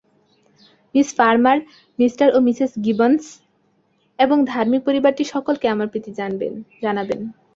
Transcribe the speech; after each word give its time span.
Miss 0.95 1.09
Farmer, 1.17 1.57
Mr 1.99 2.05
ও 2.35 2.39
Mrs 2.47 2.71
Gibbons 2.85 3.23
এবং 4.19 4.37
ধার্মিক 4.51 4.81
পরিবারটির 4.87 5.31
সকলকে 5.33 5.65
আমার 5.67 5.87
প্রীতি 5.91 6.11
জানাবেন। 6.81 7.19